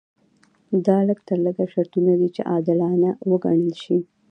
[0.85, 3.97] دا لږ تر لږه شرطونه دي چې عادلانه وګڼل شي.